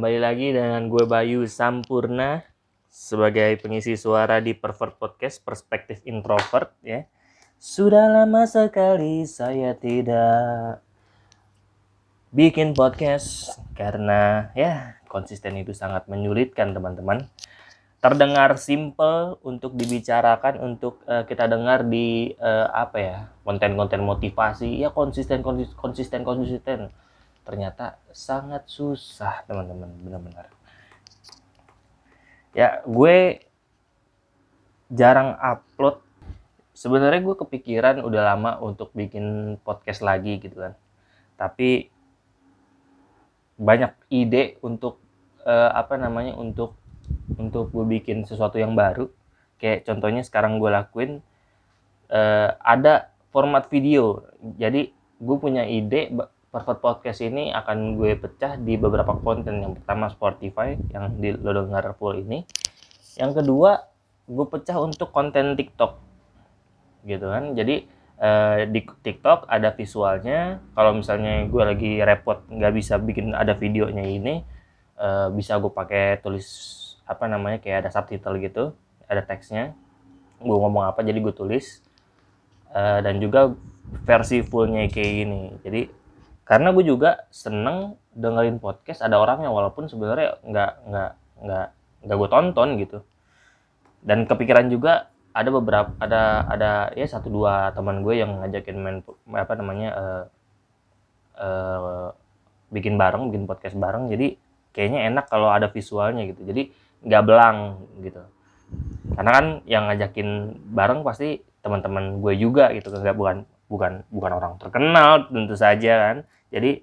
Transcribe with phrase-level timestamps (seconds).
[0.00, 2.40] kembali lagi dengan gue Bayu Sampurna
[2.88, 7.04] sebagai pengisi suara di Pervert Podcast Perspektif Introvert ya.
[7.60, 10.80] Sudah lama sekali saya tidak
[12.32, 17.28] bikin podcast karena ya konsisten itu sangat menyulitkan teman-teman.
[18.00, 24.96] Terdengar simple untuk dibicarakan untuk uh, kita dengar di uh, apa ya konten-konten motivasi ya
[24.96, 26.88] konsisten konsisten konsisten konsisten
[27.50, 29.90] ternyata sangat susah teman-teman.
[30.06, 30.46] Benar-benar.
[32.54, 33.42] Ya gue
[34.86, 35.98] jarang upload.
[36.78, 40.78] Sebenarnya gue kepikiran udah lama untuk bikin podcast lagi gitu kan.
[41.34, 41.90] Tapi
[43.58, 45.02] banyak ide untuk
[45.42, 46.78] uh, apa namanya untuk
[47.34, 49.10] untuk gue bikin sesuatu yang baru.
[49.58, 51.18] Kayak contohnya sekarang gue lakuin
[52.14, 54.22] uh, ada format video.
[54.38, 56.14] Jadi gue punya ide
[56.50, 59.62] Perfect Podcast ini akan gue pecah di beberapa konten.
[59.62, 62.42] Yang pertama Spotify yang di lo dengar full ini.
[63.14, 63.86] Yang kedua
[64.26, 66.02] gue pecah untuk konten TikTok.
[67.06, 67.54] Gitu kan.
[67.54, 67.86] Jadi
[68.18, 70.58] eh, di TikTok ada visualnya.
[70.74, 74.42] Kalau misalnya gue lagi repot nggak bisa bikin ada videonya ini,
[74.98, 76.46] eh, bisa gue pakai tulis
[77.06, 78.74] apa namanya kayak ada subtitle gitu,
[79.06, 79.78] ada teksnya.
[80.42, 81.78] Gue ngomong apa jadi gue tulis.
[82.74, 83.54] Eh, dan juga
[84.02, 85.42] versi fullnya kayak gini.
[85.62, 85.99] Jadi
[86.50, 91.10] karena gue juga seneng dengerin podcast ada orang yang walaupun sebenarnya nggak nggak
[91.46, 91.66] nggak
[92.02, 92.98] nggak gue tonton gitu.
[94.02, 98.98] Dan kepikiran juga ada beberapa ada ada ya satu dua teman gue yang ngajakin main
[99.30, 100.24] apa namanya uh,
[101.38, 102.08] uh,
[102.74, 104.10] bikin bareng bikin podcast bareng.
[104.10, 104.34] Jadi
[104.74, 106.42] kayaknya enak kalau ada visualnya gitu.
[106.42, 106.74] Jadi
[107.06, 108.26] nggak belang gitu.
[109.14, 112.90] Karena kan yang ngajakin bareng pasti teman-teman gue juga gitu.
[112.90, 113.36] Nggak bukan
[113.70, 116.16] bukan bukan orang terkenal tentu saja kan
[116.50, 116.82] jadi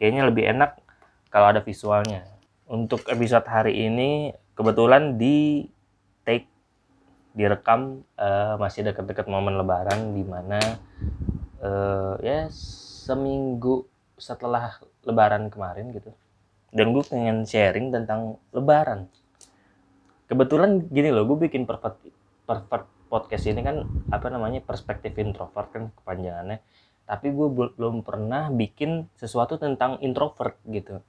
[0.00, 0.80] kayaknya lebih enak
[1.28, 2.24] kalau ada visualnya.
[2.64, 5.68] Untuk episode hari ini kebetulan di
[6.24, 6.48] take
[7.36, 10.58] direkam uh, masih dekat-dekat momen lebaran di mana
[11.60, 12.48] uh, ya
[13.04, 13.84] seminggu
[14.16, 16.10] setelah lebaran kemarin gitu.
[16.74, 19.06] Dan gue pengen sharing tentang lebaran.
[20.24, 22.08] Kebetulan gini loh, gue bikin perfect,
[22.48, 26.58] perfect podcast ini kan apa namanya perspektif introvert kan kepanjangannya
[27.04, 31.04] tapi gue belum pernah bikin sesuatu tentang introvert gitu.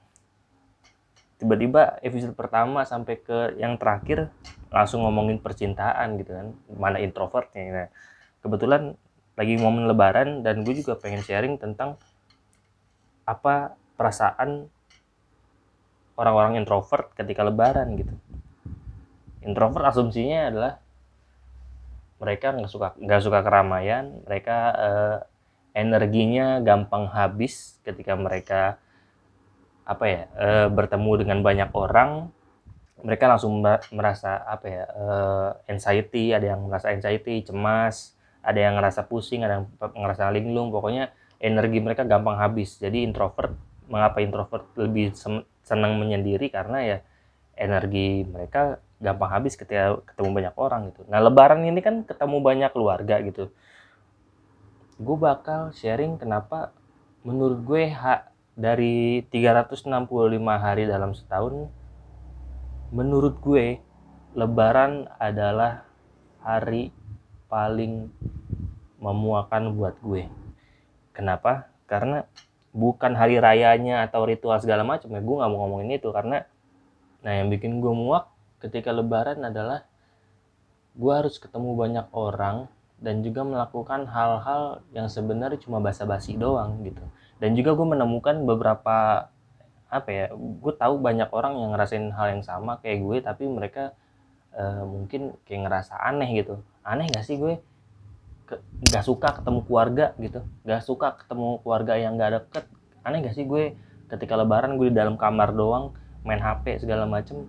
[1.40, 4.32] Tiba-tiba episode pertama sampai ke yang terakhir
[4.72, 6.48] langsung ngomongin percintaan gitu kan.
[6.76, 7.90] Mana introvertnya nah
[8.44, 8.96] kebetulan
[9.36, 12.00] lagi momen lebaran dan gue juga pengen sharing tentang
[13.28, 14.72] apa perasaan
[16.16, 18.16] orang-orang introvert ketika lebaran gitu.
[19.44, 20.74] Introvert asumsinya adalah
[22.16, 25.18] mereka nggak suka nggak suka keramaian mereka uh,
[25.76, 28.80] energinya gampang habis ketika mereka
[29.86, 32.32] apa ya e, bertemu dengan banyak orang
[33.06, 33.62] mereka langsung
[33.94, 35.06] merasa apa ya e,
[35.70, 41.14] anxiety ada yang merasa anxiety cemas ada yang ngerasa pusing ada yang ngerasa linglung pokoknya
[41.42, 42.78] energi mereka gampang habis.
[42.80, 43.54] Jadi introvert
[43.90, 45.14] mengapa introvert lebih
[45.66, 46.50] senang menyendiri?
[46.50, 46.98] Karena ya
[47.56, 51.02] energi mereka gampang habis ketika ketemu banyak orang gitu.
[51.12, 53.52] Nah lebaran ini kan ketemu banyak keluarga gitu
[54.96, 56.72] gue bakal sharing kenapa
[57.28, 59.92] menurut gue hak dari 365
[60.56, 61.68] hari dalam setahun
[62.96, 63.84] menurut gue
[64.36, 65.84] lebaran adalah
[66.40, 66.92] hari
[67.52, 68.12] paling
[69.00, 70.28] memuakan buat gue.
[71.16, 71.72] Kenapa?
[71.88, 72.28] Karena
[72.76, 76.12] bukan hari rayanya atau ritual segala macam ya gue nggak mau ngomongin itu.
[76.12, 76.44] Karena
[77.26, 78.30] nah yang bikin gue muak
[78.64, 79.88] ketika lebaran adalah
[80.96, 82.72] gue harus ketemu banyak orang
[83.06, 87.06] dan juga melakukan hal-hal yang sebenarnya cuma basa-basi doang gitu.
[87.38, 89.30] Dan juga gue menemukan beberapa
[89.86, 93.94] apa ya gue tahu banyak orang yang ngerasain hal yang sama kayak gue tapi mereka
[94.58, 96.58] uh, mungkin kayak ngerasa aneh gitu.
[96.82, 97.62] Aneh gak sih gue?
[98.50, 98.58] Ke,
[99.06, 100.42] suka ketemu keluarga gitu.
[100.66, 102.66] Gak suka ketemu keluarga yang gak deket.
[103.06, 103.78] Aneh gak sih gue?
[104.10, 105.94] Ketika lebaran gue di dalam kamar doang
[106.26, 107.46] main hp segala macem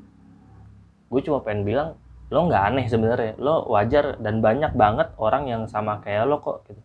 [1.09, 1.89] gue cuma pengen bilang
[2.27, 3.33] lo nggak aneh sebenarnya.
[3.39, 6.83] Lo wajar dan banyak banget orang yang sama kayak lo kok gitu.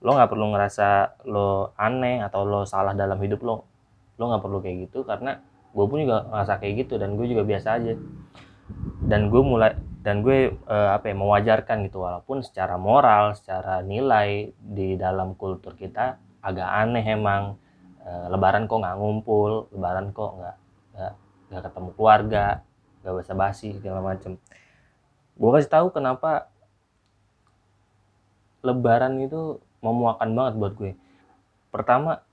[0.00, 0.88] Lo nggak perlu ngerasa
[1.28, 3.68] lo aneh atau lo salah dalam hidup lo.
[4.16, 5.40] Lo nggak perlu kayak gitu karena
[5.74, 7.92] gue pun juga ngerasa kayak gitu dan gue juga biasa aja.
[9.04, 12.00] Dan gue mulai dan gue uh, apa ya mewajarkan gitu.
[12.00, 17.60] Walaupun secara moral secara nilai di dalam kultur kita agak aneh emang.
[18.04, 20.56] Uh, lebaran kok nggak ngumpul lebaran kok nggak
[21.48, 22.60] nggak ketemu keluarga
[23.04, 24.40] gak basa basi segala macem.
[25.36, 26.48] Gue kasih tahu kenapa
[28.64, 30.92] lebaran itu memuakan banget buat gue.
[31.68, 32.24] Pertama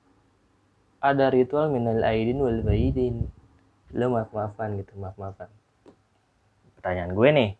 [1.04, 3.28] ada ritual minal aidin wal baidin.
[3.92, 5.52] Lo maaf maafan gitu maaf maafan
[6.80, 7.52] pertanyaan gue nih.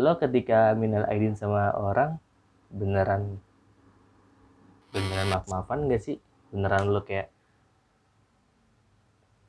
[0.00, 2.16] Lo ketika minal aidin sama orang
[2.72, 3.38] beneran
[4.96, 6.16] beneran maaf maafan gak sih?
[6.50, 7.35] Beneran lo kayak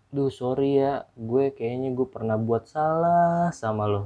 [0.07, 4.03] duh sorry ya gue kayaknya gue pernah buat salah sama lo.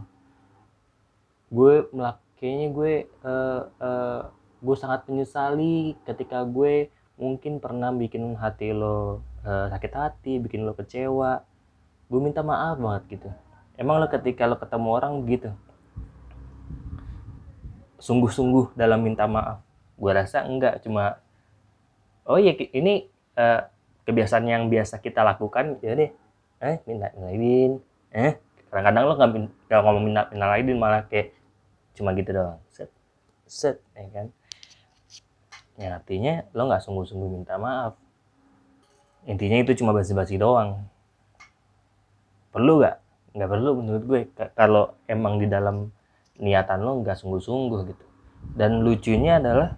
[1.54, 4.22] Gue melak kayaknya gue uh, uh,
[4.62, 6.90] gue sangat menyesali ketika gue
[7.22, 11.46] mungkin pernah bikin hati lo uh, sakit hati bikin lo kecewa.
[12.10, 13.30] Gue minta maaf banget gitu.
[13.78, 15.52] Emang lo ketika lo ketemu orang gitu
[18.02, 19.62] sungguh-sungguh dalam minta maaf.
[19.96, 21.22] Gue rasa enggak cuma
[22.26, 23.06] oh iya ini
[23.38, 23.71] uh,
[24.08, 26.12] kebiasaan yang biasa kita lakukan ya deh
[26.62, 27.82] eh minta lain
[28.14, 28.38] eh
[28.72, 29.32] kadang-kadang lo nggak
[29.68, 31.36] nggak ngomong minta lain malah kayak
[31.92, 32.60] cuma gitu doang.
[32.72, 32.90] Set
[33.46, 34.28] set ya kan?
[35.76, 38.00] Ya artinya lo nggak sungguh-sungguh minta maaf.
[39.28, 40.82] Intinya itu cuma basi-basi doang.
[42.50, 42.98] Perlu gak
[43.36, 44.22] nggak perlu menurut gue.
[44.56, 45.92] Kalau emang di dalam
[46.42, 48.06] niatan lo nggak sungguh-sungguh gitu.
[48.56, 49.78] Dan lucunya adalah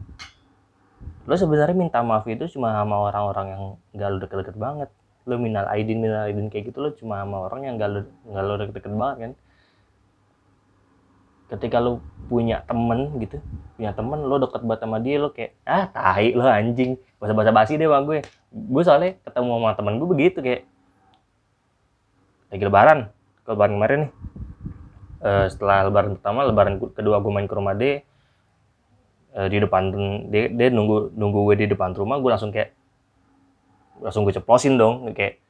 [1.23, 3.63] lo sebenarnya minta maaf itu cuma sama orang-orang yang
[3.95, 4.89] nggak lo deket-deket banget.
[5.23, 8.43] Lo minal aidin minal aidin kayak gitu lo cuma sama orang yang nggak lo nggak
[8.43, 9.31] lo deket-deket banget kan?
[11.53, 13.37] Ketika lo punya temen gitu
[13.79, 16.99] punya temen lo deket banget sama dia lo kayak ah tahi lo anjing.
[17.17, 18.19] Bahasa bahasa basi deh bang gue.
[18.51, 20.67] Gue soalnya ketemu sama temen gue begitu kayak
[22.51, 22.99] lagi lebaran.
[23.47, 24.11] Lebaran kemarin nih
[25.23, 28.03] uh, setelah lebaran pertama lebaran kedua gue main ke rumah dia
[29.33, 29.83] uh, di depan
[30.29, 32.73] dia, dia nunggu nunggu gue di depan rumah gue langsung kayak
[34.01, 35.41] langsung gue ceplosin dong kayak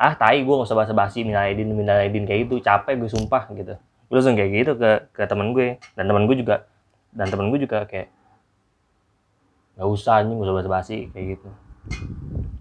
[0.00, 2.64] ah tai gue gak usah basa basi minal aidin minal aidin kayak gitu.
[2.64, 3.76] Capek gue sumpah gitu.
[4.08, 6.64] Gue langsung kayak gitu ke ke teman gue dan teman gue juga
[7.12, 8.08] dan teman gue juga kayak
[9.76, 11.48] nggak usah nih gak usah basa-basi kayak gitu.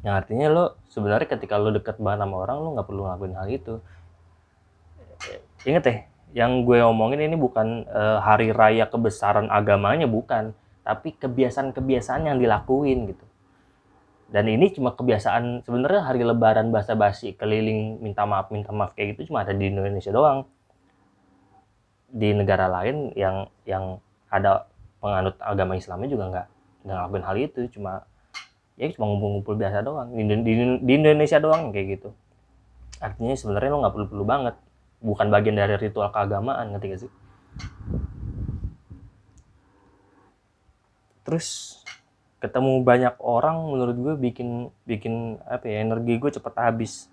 [0.04, 3.48] Yang artinya lo sebenarnya ketika lo deket banget sama orang lo nggak perlu ngelakuin hal
[3.48, 3.76] itu.
[5.68, 6.00] Inget deh
[6.34, 10.54] yang gue omongin ini bukan uh, hari raya kebesaran agamanya bukan.
[10.86, 13.26] Tapi kebiasaan-kebiasaan yang dilakuin gitu.
[14.30, 19.34] Dan ini cuma kebiasaan sebenarnya hari lebaran basa-basi keliling minta maaf minta maaf kayak gitu
[19.34, 20.46] cuma ada di Indonesia doang.
[22.10, 23.98] Di negara lain yang yang
[24.30, 24.70] ada
[25.02, 26.48] penganut agama Islamnya juga nggak
[26.86, 27.62] nggak ngelakuin hal itu.
[27.74, 28.06] Cuma
[28.78, 30.14] ya cuma ngumpul-ngumpul biasa doang.
[30.14, 32.10] Di, di, di Indonesia doang kayak gitu.
[33.02, 34.56] Artinya sebenarnya lo nggak perlu-perlu banget
[35.00, 37.12] bukan bagian dari ritual keagamaan ngerti gak sih?
[41.24, 41.48] Terus
[42.40, 47.08] ketemu banyak orang menurut gue bikin bikin apa ya energi gue cepet habis.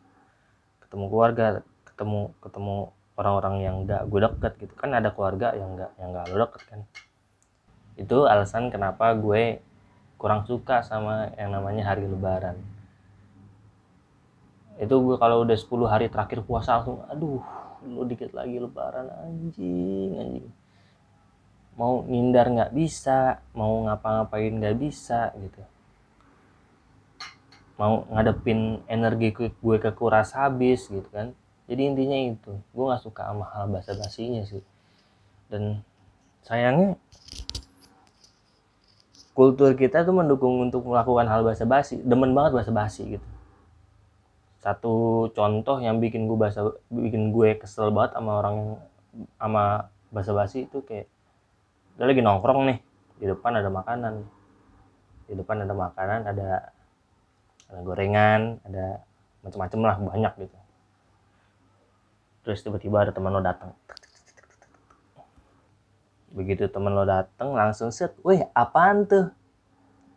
[0.82, 2.76] Ketemu keluarga ketemu ketemu
[3.16, 4.72] orang-orang yang gak gue deket gitu.
[4.74, 6.80] Kan ada keluarga yang gak yang gak lo deket kan.
[7.96, 9.62] Itu alasan kenapa gue
[10.16, 12.56] kurang suka sama yang namanya hari lebaran.
[14.76, 17.40] Itu gue kalau udah 10 hari terakhir puasa langsung aduh
[17.86, 20.48] lu dikit lagi lebaran anjing anjing.
[21.78, 25.62] Mau ngindar nggak bisa mau ngapa-ngapain nggak bisa gitu.
[27.78, 31.30] Mau ngadepin energi gue kekuras habis gitu kan.
[31.70, 34.64] Jadi intinya itu gue nggak suka sama hal basa basinya sih.
[35.46, 35.84] Dan
[36.42, 36.98] sayangnya
[39.36, 43.35] kultur kita tuh mendukung untuk melakukan hal basa basi demen banget basa basi gitu
[44.60, 48.56] satu contoh yang bikin gue basa bikin gue kesel banget sama orang
[49.40, 51.06] sama basa basi itu kayak
[51.96, 52.78] dia lagi nongkrong nih
[53.16, 54.14] di depan ada makanan.
[55.26, 56.50] Di depan ada makanan ada
[57.66, 59.02] ada gorengan ada
[59.42, 60.58] macam-macam lah banyak gitu.
[62.46, 63.74] Terus tiba-tiba ada teman lo datang
[66.36, 69.32] begitu teman lo datang langsung set wih apaan tuh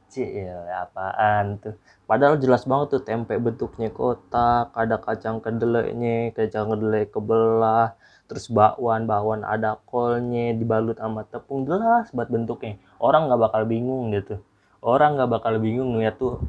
[0.09, 1.77] Cil, apaan tuh.
[2.09, 7.93] Padahal jelas banget tuh tempe bentuknya kotak ada kacang kedelainya kacang kedelai kebelah
[8.25, 12.81] terus bakwan bakwan ada kolnya dibalut sama tepung jelas buat bentuknya.
[12.97, 14.41] Orang nggak bakal bingung gitu
[14.79, 16.39] orang nggak bakal bingung ngeliat tuh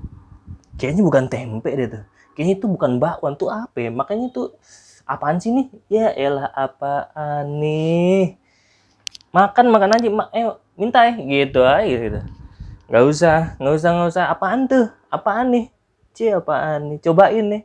[0.79, 2.05] kayaknya bukan tempe deh tuh.
[2.33, 3.91] Kayaknya itu bukan bakwan tuh apa ya?
[3.93, 4.57] Makanya tuh
[5.05, 5.67] apaan sih nih?
[5.93, 8.39] Ya elah apaan nih?
[9.35, 12.21] Makan makan aja ma eh minta ya gitu aja gitu
[12.91, 14.25] nggak usah nggak usah nggak usah.
[14.35, 14.91] Apaan tuh?
[15.09, 15.67] Apaan nih?
[16.11, 16.99] Cie apaan nih?
[16.99, 17.63] Cobain nih.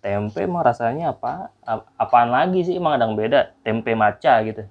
[0.00, 1.52] Tempe emang rasanya apa
[2.00, 2.80] apaan lagi sih?
[2.80, 3.52] Emang ada yang beda.
[3.60, 4.64] Tempe maca gitu.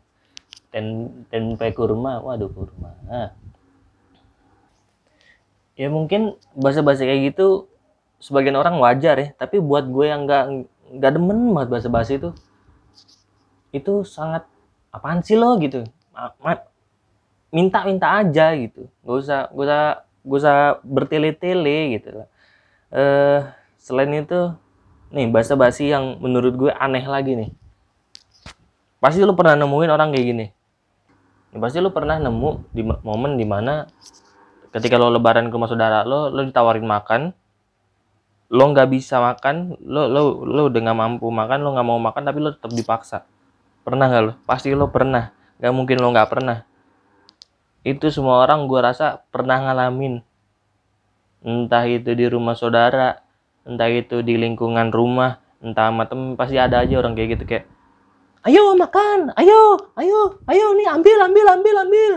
[0.74, 0.86] Tem
[1.30, 2.18] tempe kurma.
[2.26, 2.98] Waduh kurma.
[3.06, 3.32] Nah.
[5.78, 7.70] ya mungkin bahasa-bahasa kayak gitu
[8.18, 9.28] sebagian orang wajar ya.
[9.38, 10.44] Tapi buat gue yang nggak
[10.98, 12.30] nggak demen banget bahasa bahasa itu
[13.76, 14.48] itu sangat
[14.90, 15.84] apaan sih lo gitu
[17.52, 18.88] minta minta aja gitu.
[19.04, 22.28] Gak usah gak usah gak usah bertele-tele gitu lah.
[22.92, 23.40] Eh
[23.80, 24.52] selain itu
[25.12, 27.50] nih bahasa basi yang menurut gue aneh lagi nih.
[29.00, 30.46] Pasti lu pernah nemuin orang kayak gini?
[31.54, 33.88] Ya, pasti lu pernah nemu di momen di mana
[34.76, 37.32] ketika lo lebaran ke rumah saudara lo lo ditawarin makan
[38.52, 42.22] lo nggak bisa makan lo lo lo udah nggak mampu makan lo nggak mau makan
[42.28, 43.24] tapi lo tetap dipaksa.
[43.88, 44.34] Pernah nggak lo?
[44.44, 45.32] Pasti lo pernah.
[45.64, 46.67] Nggak mungkin lo nggak pernah
[47.86, 50.24] itu semua orang gue rasa pernah ngalamin.
[51.46, 53.22] Entah itu di rumah saudara
[53.68, 57.66] entah itu di lingkungan rumah entah sama temen pasti ada aja orang kayak gitu kayak
[58.48, 62.14] ayo makan ayo ayo ayo nih ambil ambil ambil ambil.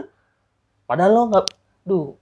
[0.86, 1.46] Padahal lo nggak
[1.84, 2.14] duh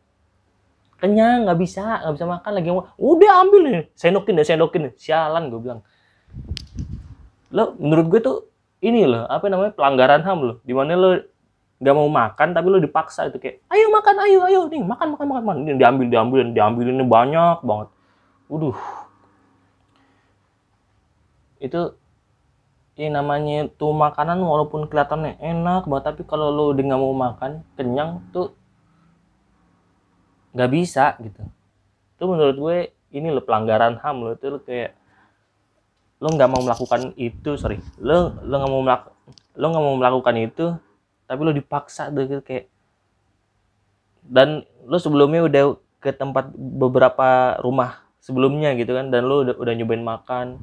[0.99, 2.69] kenyang nggak bisa nggak bisa makan lagi.
[2.97, 5.81] Udah ambil nih sendokin deh sendokin sialan gue bilang.
[7.53, 8.39] Lo menurut gue tuh
[8.81, 10.57] ini loh apa namanya pelanggaran ham loh.
[10.65, 11.11] Di mana lo
[11.79, 14.61] nggak mau makan tapi lo dipaksa itu kayak ayo makan ayo ayo.
[14.67, 15.59] Nih makan makan makan, makan.
[15.63, 17.89] ini diambil diambil diambil ini banyak banget.
[18.51, 18.79] Waduh.
[21.63, 21.95] Itu
[22.99, 27.63] ini namanya tuh makanan walaupun kelihatannya enak banget tapi kalau lo udah nggak mau makan
[27.79, 28.51] kenyang tuh
[30.59, 31.47] nggak bisa gitu.
[32.19, 32.77] Itu menurut gue
[33.15, 34.99] ini lo pelanggaran ham lo itu lo kayak
[36.19, 37.79] lo nggak mau melakukan itu sorry.
[38.03, 39.15] Lo lo nggak mau melak
[39.55, 40.67] lo nggak mau melakukan itu
[41.29, 42.67] tapi lo dipaksa tuh gitu kayak
[44.25, 49.73] dan lo sebelumnya udah ke tempat beberapa rumah sebelumnya gitu kan dan lo udah, udah
[49.77, 50.57] nyobain makan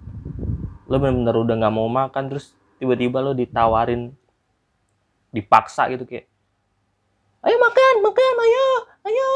[0.90, 4.12] lo bener-bener udah nggak mau makan terus tiba-tiba lo ditawarin
[5.30, 6.26] dipaksa gitu kayak
[7.46, 8.68] ayo makan makan ayo
[9.06, 9.30] ayo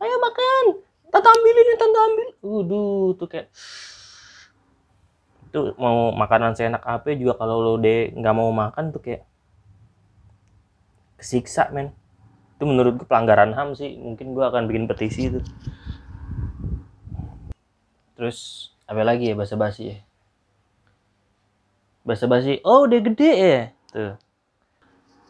[0.00, 0.64] ayo makan
[1.10, 2.28] tante ambil ini tante ambil.
[2.40, 3.46] Udah tuh kayak
[5.50, 9.26] tuh mau makanan seenak apa juga kalau lo deh nggak mau makan tuh kayak
[11.20, 11.92] kesiksa men.
[12.56, 14.00] Itu menurut gue pelanggaran ham sih.
[14.00, 15.40] Mungkin gue akan bikin petisi itu.
[18.16, 19.36] Terus apa lagi ya?
[19.36, 19.98] Bahasa basi ya?
[22.00, 23.60] Bahasa basi oh udah gede ya?
[23.92, 24.16] Tuh.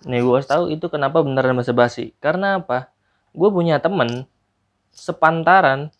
[0.07, 2.89] Nih gue tahu itu kenapa beneran bahasa basi karena apa?
[3.37, 4.25] Gue punya temen
[4.91, 5.93] sepantaran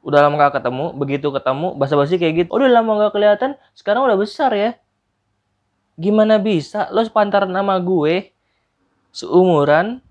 [0.00, 4.06] udah lama gak ketemu begitu ketemu bahasa basi kayak gitu udah lama gak kelihatan sekarang
[4.06, 4.70] udah besar ya.
[5.98, 6.86] Gimana bisa?
[6.94, 8.30] Lo sepantaran sama gue
[9.12, 10.02] seumuran.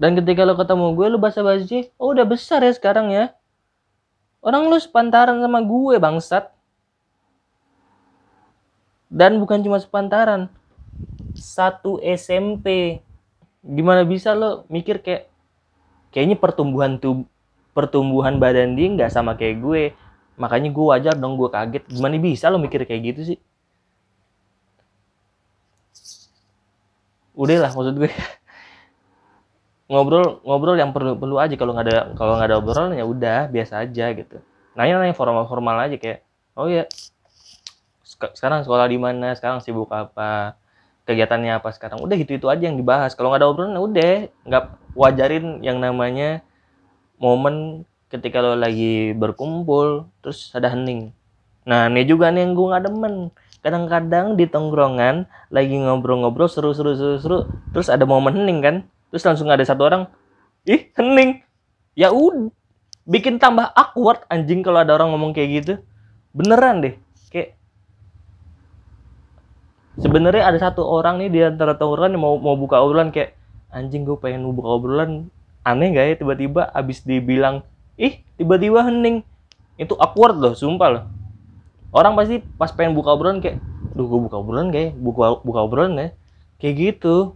[0.00, 3.36] Dan ketika lo ketemu gue lo bahasa basi oh udah besar ya sekarang ya.
[4.40, 6.48] Orang lo sepantaran sama gue bangsat.
[9.12, 10.48] Dan bukan cuma sepantaran
[11.36, 12.98] satu SMP
[13.60, 15.28] gimana bisa lo mikir kayak
[16.08, 17.28] kayaknya pertumbuhan tuh
[17.76, 19.82] pertumbuhan badan dia nggak sama kayak gue.
[20.40, 21.84] Makanya gue wajar dong gue kaget.
[21.92, 23.38] Gimana bisa lo mikir kayak gitu sih
[27.34, 28.10] udah lah maksud gue.
[29.90, 31.54] Ngobrol ngobrol yang perlu perlu aja.
[31.58, 34.38] Kalau nggak ada kalau nggak ada obrolan ya udah biasa aja gitu.
[34.78, 36.22] Nanya nanya formal formal aja kayak
[36.54, 36.86] oh ya
[38.06, 39.34] sekarang sekolah di mana?
[39.34, 40.54] Sekarang sibuk apa?
[41.08, 41.98] Kegiatannya apa sekarang?
[42.06, 43.18] Udah gitu itu aja yang dibahas.
[43.18, 44.14] Kalau nggak ada obrolan ya udah.
[44.46, 46.46] Nggak wajarin yang namanya
[47.18, 51.14] momen ketika lo lagi berkumpul terus ada hening.
[51.66, 53.14] Nah ini juga nih yang gue nggak demen
[53.60, 58.76] kadang-kadang di tongkrongan lagi ngobrol-ngobrol seru-seru seru-seru terus ada momen hening kan?
[59.12, 60.08] Terus langsung ada satu orang
[60.64, 61.44] ih hening.
[61.92, 62.48] Ya udah
[63.04, 65.72] bikin tambah awkward anjing kalau ada orang ngomong kayak gitu.
[66.32, 66.94] Beneran deh
[67.28, 67.58] kayak
[70.00, 73.36] sebenarnya ada satu orang nih di antara tongkrongan yang mau mau buka obrolan kayak
[73.68, 75.28] anjing gue pengen buka obrolan.
[75.60, 77.60] Aneh gak ya tiba-tiba abis dibilang
[78.00, 79.20] ih tiba-tiba hening.
[79.76, 81.04] Itu awkward loh sumpah loh
[81.90, 83.58] orang pasti pas pengen buka obrolan kayak
[83.94, 86.08] duh gue buka obrolan kayak buka buka obrolan ya?
[86.62, 87.34] Kayak gitu.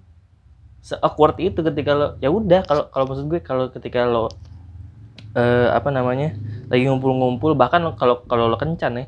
[0.85, 4.29] Se awkward itu ketika lo ya udah kalau kalau maksud gue kalau ketika lo
[5.33, 6.37] eh, apa namanya
[6.69, 9.07] lagi ngumpul-ngumpul bahkan kalau kalau lo kencan ya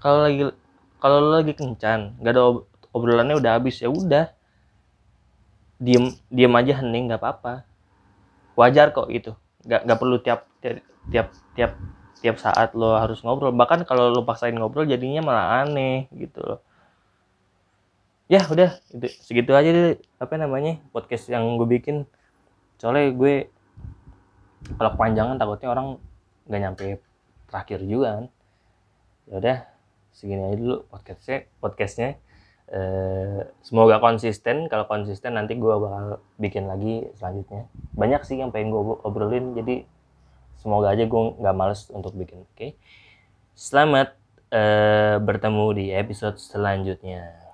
[0.00, 0.48] kalau lagi
[0.96, 2.42] kalau lo lagi kencan nggak ada
[2.96, 4.32] obrolannya udah habis ya udah.
[5.76, 7.68] Diem diem aja hening nggak apa-apa.
[8.56, 9.36] Wajar kok gitu.
[9.68, 10.40] Nggak nggak perlu tiap
[11.12, 11.76] tiap tiap
[12.34, 13.54] saat lo harus ngobrol.
[13.54, 16.60] Bahkan kalau lo paksain ngobrol jadinya malah aneh gitu loh.
[18.26, 18.82] Ya udah.
[18.90, 22.02] Itu segitu aja deh apa namanya podcast yang gue bikin.
[22.82, 23.34] Soalnya gue
[24.74, 25.86] kalau kepanjangan takutnya orang
[26.50, 26.86] nggak nyampe
[27.46, 28.26] terakhir juga kan.
[29.30, 29.58] Ya udah
[30.10, 32.10] segini aja dulu podcastnya podcastnya.
[32.66, 34.66] Eh, semoga konsisten.
[34.66, 37.70] Kalau konsisten nanti gue bakal bikin lagi selanjutnya.
[37.94, 39.86] Banyak sih yang pengen gue obrolin jadi
[40.60, 42.70] semoga aja gue nggak males untuk bikin oke okay?
[43.56, 44.16] selamat
[44.52, 47.45] uh, bertemu di episode selanjutnya